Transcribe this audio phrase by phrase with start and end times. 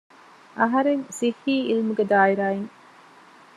[0.59, 2.71] އަހަރެން ސިއްހީ އިލްމުގެ ދާއިރާއިން